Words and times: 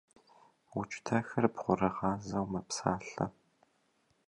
Укӏытэхыр 0.77 1.45
бгъурыгъазэу 1.53 2.45
мэпсалъэ. 2.51 3.25